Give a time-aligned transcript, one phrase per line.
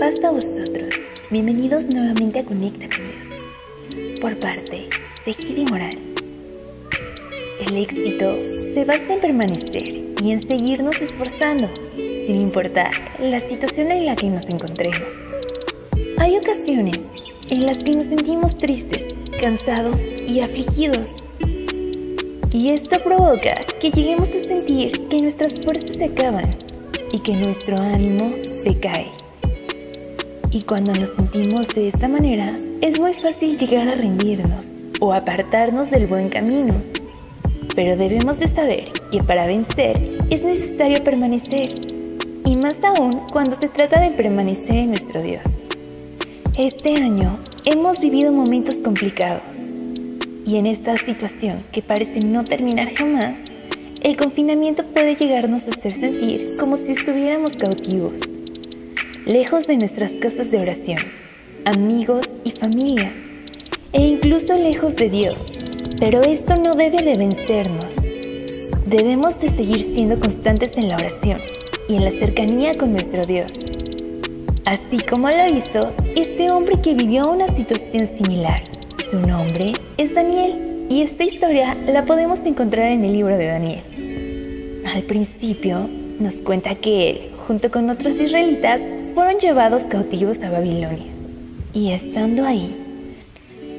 [0.00, 0.94] Paz a vosotros.
[1.28, 4.18] Bienvenidos nuevamente a Conecta con Dios.
[4.18, 4.88] Por parte
[5.26, 5.94] de Gidi Moral.
[7.60, 9.90] El éxito se basa en permanecer
[10.22, 15.10] y en seguirnos esforzando, sin importar la situación en la que nos encontremos.
[16.16, 17.00] Hay ocasiones
[17.50, 19.04] en las que nos sentimos tristes,
[19.38, 21.10] cansados y afligidos.
[22.54, 26.48] Y esto provoca que lleguemos a sentir que nuestras fuerzas se acaban
[27.12, 28.32] y que nuestro ánimo
[28.64, 29.19] decae.
[30.52, 34.66] Y cuando nos sentimos de esta manera, es muy fácil llegar a rendirnos
[34.98, 36.74] o apartarnos del buen camino.
[37.76, 41.68] Pero debemos de saber que para vencer es necesario permanecer,
[42.44, 45.44] y más aún cuando se trata de permanecer en nuestro Dios.
[46.58, 49.56] Este año hemos vivido momentos complicados,
[50.44, 53.38] y en esta situación que parece no terminar jamás,
[54.02, 58.20] el confinamiento puede llegarnos a hacer sentir como si estuviéramos cautivos,
[59.30, 60.98] lejos de nuestras casas de oración,
[61.64, 63.12] amigos y familia,
[63.92, 65.52] e incluso lejos de Dios.
[66.00, 67.94] Pero esto no debe de vencernos.
[68.86, 71.40] Debemos de seguir siendo constantes en la oración
[71.88, 73.52] y en la cercanía con nuestro Dios.
[74.64, 78.60] Así como lo hizo este hombre que vivió una situación similar.
[79.12, 84.82] Su nombre es Daniel y esta historia la podemos encontrar en el libro de Daniel.
[84.92, 91.06] Al principio nos cuenta que él, junto con otros israelitas, fueron llevados cautivos a Babilonia.
[91.72, 92.74] Y estando ahí,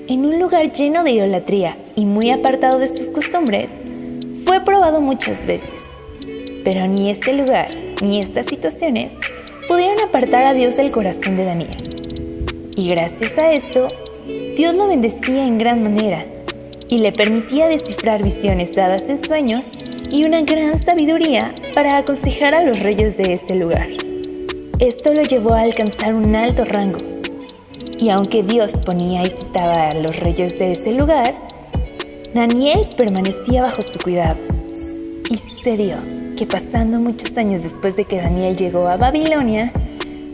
[0.08, 3.72] en un lugar lleno de idolatría y muy apartado de sus costumbres,
[4.46, 5.82] fue probado muchas veces.
[6.64, 7.70] Pero ni este lugar
[8.02, 9.14] ni estas situaciones
[9.68, 11.78] pudieron apartar a Dios del corazón de Daniel.
[12.76, 13.88] Y gracias a esto,
[14.56, 16.26] Dios lo bendecía en gran manera
[16.90, 19.66] y le permitía descifrar visiones dadas en sueños
[20.10, 23.88] y una gran sabiduría para aconsejar a los reyes de ese lugar.
[24.82, 26.98] Esto lo llevó a alcanzar un alto rango.
[28.00, 31.36] Y aunque Dios ponía y quitaba a los reyes de ese lugar,
[32.34, 34.40] Daniel permanecía bajo su cuidado.
[35.30, 35.98] Y sucedió
[36.36, 39.72] que pasando muchos años después de que Daniel llegó a Babilonia,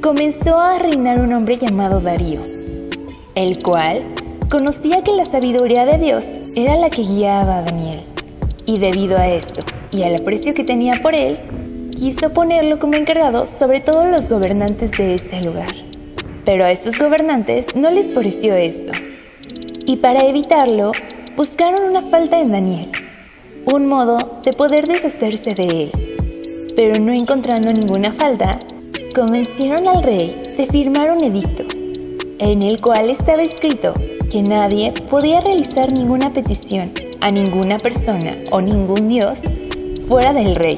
[0.01, 2.39] comenzó a reinar un hombre llamado Darío,
[3.35, 4.01] el cual
[4.49, 6.23] conocía que la sabiduría de Dios
[6.55, 7.99] era la que guiaba a Daniel.
[8.65, 9.59] Y debido a esto
[9.91, 11.37] y al aprecio que tenía por él,
[11.97, 15.73] quiso ponerlo como encargado sobre todos los gobernantes de ese lugar.
[16.45, 18.91] Pero a estos gobernantes no les pareció esto.
[19.85, 20.91] Y para evitarlo,
[21.35, 22.91] buscaron una falta en Daniel,
[23.65, 25.91] un modo de poder deshacerse de él.
[26.75, 28.59] Pero no encontrando ninguna falta,
[29.15, 31.63] convencieron al rey de firmar un edicto,
[32.37, 33.95] en el cual estaba escrito
[34.29, 36.91] que nadie podía realizar ninguna petición
[37.21, 39.39] a ninguna persona o ningún dios
[40.07, 40.77] fuera del rey.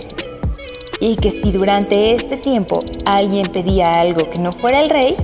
[0.99, 5.15] Y que si durante este tiempo alguien pedía algo que no fuera el rey,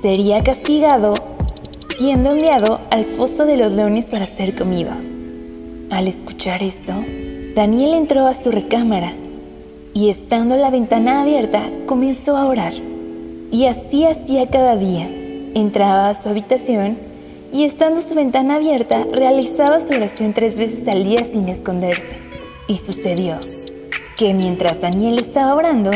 [0.00, 1.14] sería castigado
[1.96, 4.96] siendo enviado al foso de los leones para ser comidos.
[5.90, 6.94] Al escuchar esto,
[7.54, 9.12] Daniel entró a su recámara
[9.92, 12.72] y estando la ventana abierta comenzó a orar.
[13.52, 15.10] Y así hacía cada día.
[15.54, 16.96] Entraba a su habitación
[17.52, 22.16] y estando su ventana abierta, realizaba su oración tres veces al día sin esconderse.
[22.68, 23.34] Y sucedió
[24.20, 25.90] que mientras Daniel estaba orando,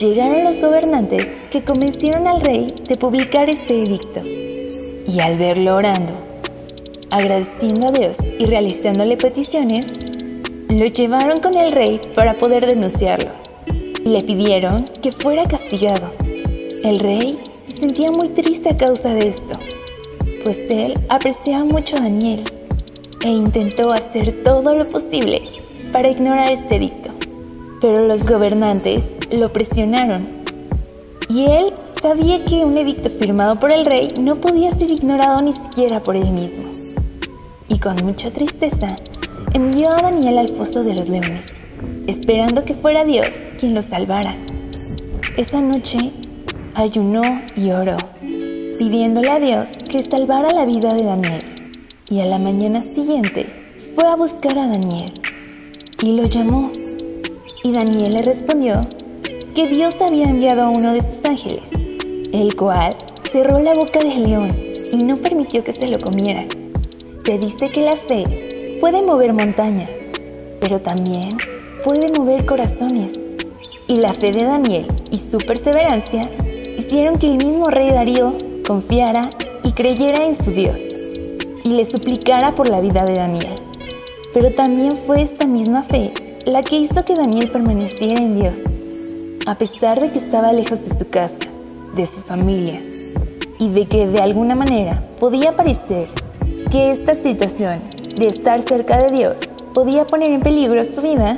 [0.00, 4.20] llegaron los gobernantes que convencieron al rey de publicar este edicto.
[4.24, 6.12] Y al verlo orando,
[7.12, 9.92] agradeciendo a Dios y realizándole peticiones,
[10.70, 13.30] lo llevaron con el rey para poder denunciarlo.
[14.02, 16.12] Le pidieron que fuera castigado.
[16.82, 19.56] El rey se sentía muy triste a causa de esto
[20.42, 22.44] pues él apreciaba mucho a Daniel
[23.24, 25.42] e intentó hacer todo lo posible
[25.92, 27.15] para ignorar este dicto.
[27.80, 30.26] Pero los gobernantes lo presionaron
[31.28, 35.52] y él sabía que un edicto firmado por el rey no podía ser ignorado ni
[35.52, 36.64] siquiera por él mismo.
[37.68, 38.96] Y con mucha tristeza
[39.52, 41.52] envió a Daniel al foso de los leones,
[42.06, 44.36] esperando que fuera Dios quien lo salvara.
[45.36, 46.12] Esa noche
[46.74, 47.22] ayunó
[47.56, 47.96] y oró
[48.78, 51.42] pidiéndole a Dios que salvara la vida de Daniel.
[52.10, 53.46] Y a la mañana siguiente
[53.94, 55.12] fue a buscar a Daniel
[56.02, 56.70] y lo llamó.
[57.66, 58.80] Y Daniel le respondió
[59.56, 61.68] que Dios había enviado a uno de sus ángeles,
[62.30, 62.94] el cual
[63.32, 64.56] cerró la boca del león
[64.92, 66.44] y no permitió que se lo comiera.
[67.24, 69.90] Se dice que la fe puede mover montañas,
[70.60, 71.30] pero también
[71.82, 73.18] puede mover corazones.
[73.88, 76.30] Y la fe de Daniel y su perseverancia
[76.78, 78.34] hicieron que el mismo rey Darío
[78.64, 79.28] confiara
[79.64, 80.78] y creyera en su Dios
[81.64, 83.56] y le suplicara por la vida de Daniel.
[84.32, 86.12] Pero también fue esta misma fe
[86.46, 88.58] la que hizo que Daniel permaneciera en Dios,
[89.46, 91.40] a pesar de que estaba lejos de su casa,
[91.96, 92.80] de su familia
[93.58, 96.06] y de que de alguna manera podía parecer
[96.70, 97.80] que esta situación
[98.14, 99.36] de estar cerca de Dios
[99.74, 101.36] podía poner en peligro su vida,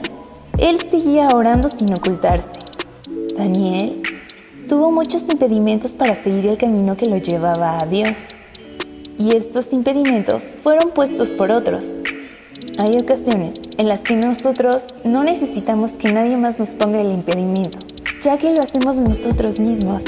[0.59, 2.51] él seguía orando sin ocultarse.
[3.35, 4.03] Daniel
[4.69, 8.13] tuvo muchos impedimentos para seguir el camino que lo llevaba a Dios.
[9.19, 11.85] Y estos impedimentos fueron puestos por otros.
[12.81, 17.77] Hay ocasiones en las que nosotros no necesitamos que nadie más nos ponga el impedimento,
[18.23, 20.05] ya que lo hacemos nosotros mismos.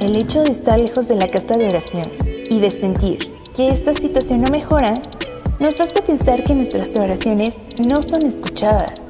[0.00, 2.04] El hecho de estar lejos de la casa de oración
[2.48, 3.18] y de sentir
[3.54, 4.94] que esta situación no mejora,
[5.60, 7.56] nos hace pensar que nuestras oraciones
[7.86, 9.02] no son escuchadas,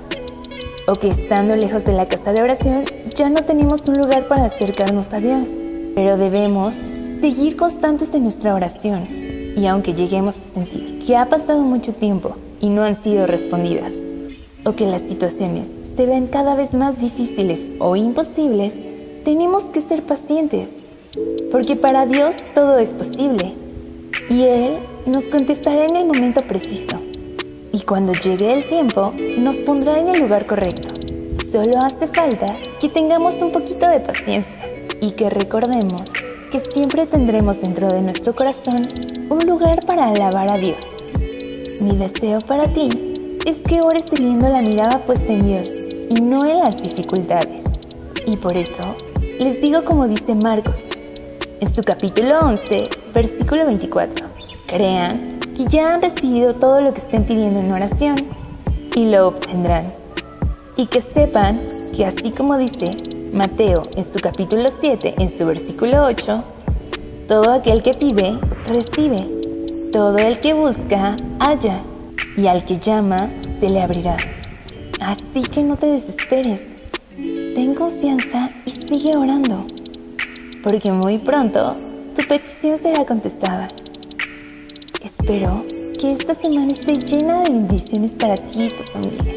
[0.89, 4.47] o que estando lejos de la casa de oración ya no tenemos un lugar para
[4.47, 5.47] acercarnos a Dios,
[5.95, 6.75] pero debemos
[7.21, 9.07] seguir constantes en nuestra oración
[9.57, 13.93] y aunque lleguemos a sentir que ha pasado mucho tiempo y no han sido respondidas,
[14.65, 18.73] o que las situaciones se ven cada vez más difíciles o imposibles,
[19.25, 20.71] tenemos que ser pacientes,
[21.51, 23.53] porque para Dios todo es posible
[24.31, 26.97] y Él nos contestará en el momento preciso.
[27.73, 30.89] Y cuando llegue el tiempo, nos pondrá en el lugar correcto.
[31.51, 34.59] Solo hace falta que tengamos un poquito de paciencia
[35.01, 36.03] y que recordemos
[36.51, 38.77] que siempre tendremos dentro de nuestro corazón
[39.29, 40.87] un lugar para alabar a Dios.
[41.83, 42.89] Mi deseo para ti
[43.45, 45.69] es que ores teniendo la mirada puesta en Dios
[46.09, 47.65] y no en las dificultades.
[48.25, 48.95] Y por eso
[49.41, 50.77] les digo como dice Marcos
[51.59, 54.27] en su capítulo 11, versículo 24.
[54.69, 58.15] Crean que ya han recibido todo lo que estén pidiendo en oración
[58.95, 59.93] y lo obtendrán.
[60.77, 61.63] Y que sepan
[61.93, 62.93] que así como dice
[63.33, 66.45] Mateo en su capítulo 7, en su versículo 8,
[67.27, 68.39] todo aquel que pide,
[68.69, 69.42] recibe.
[69.93, 71.83] Todo el que busca, halla.
[72.39, 73.29] Y al que llama,
[73.61, 74.17] se le abrirá.
[75.01, 76.65] Así que no te desesperes.
[77.15, 79.67] Ten confianza y sigue orando.
[80.63, 81.77] Porque muy pronto
[82.17, 83.69] tu petición será contestada.
[85.05, 85.67] Espero
[86.01, 89.35] que esta semana esté llena de bendiciones para ti y tu familia.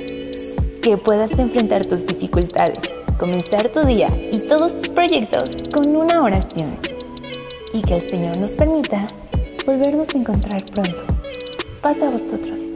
[0.82, 2.80] Que puedas enfrentar tus dificultades,
[3.20, 6.78] comenzar tu día y todos tus proyectos con una oración.
[7.74, 9.06] Y que el Señor nos permita
[9.66, 11.06] volvernos a encontrar pronto.
[11.82, 12.75] Paz a vosotros.